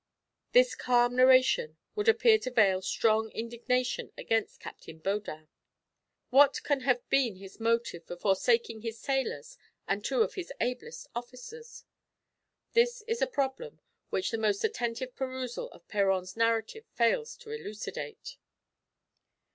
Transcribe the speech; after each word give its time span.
This 0.53 0.73
calm 0.73 1.15
narration 1.15 1.77
would 1.93 2.07
appear 2.09 2.39
to 2.39 2.49
veil 2.49 2.81
strong 2.81 3.29
indignation 3.33 4.11
against 4.17 4.59
Captain 4.59 4.97
Baudin. 4.97 5.47
What 6.31 6.63
can 6.63 6.79
have 6.79 7.07
been 7.09 7.35
his 7.35 7.59
motive 7.59 8.05
for 8.05 8.15
forsaking 8.15 8.81
his 8.81 8.99
sailors 8.99 9.59
and 9.87 10.03
two 10.03 10.23
of 10.23 10.33
his 10.33 10.51
ablest 10.59 11.05
officers? 11.13 11.85
This 12.73 13.03
is 13.03 13.21
a 13.21 13.27
problem 13.27 13.79
which 14.09 14.31
the 14.31 14.39
most 14.39 14.63
attentive 14.63 15.15
perusal 15.15 15.69
of 15.69 15.87
Péron's 15.87 16.35
narrative 16.35 16.87
fails 16.95 17.35
to 17.37 17.51
elucidate. 17.51 18.37